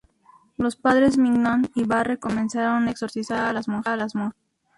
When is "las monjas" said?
3.53-4.13